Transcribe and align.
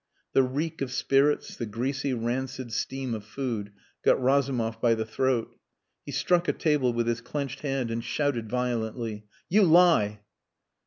The 0.33 0.41
reek 0.41 0.81
of 0.81 0.91
spirits, 0.91 1.55
the 1.55 1.67
greasy 1.67 2.11
rancid 2.11 2.73
steam 2.73 3.13
of 3.13 3.23
food 3.23 3.71
got 4.03 4.19
Razumov 4.19 4.81
by 4.81 4.95
the 4.95 5.05
throat. 5.05 5.55
He 6.07 6.11
struck 6.11 6.47
a 6.47 6.53
table 6.53 6.91
with 6.91 7.05
his 7.05 7.21
clenched 7.21 7.59
hand 7.59 7.91
and 7.91 8.03
shouted 8.03 8.49
violently 8.49 9.25
"You 9.47 9.61
lie." 9.61 10.21